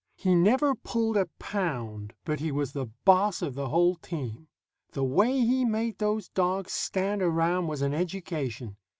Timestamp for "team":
3.97-4.47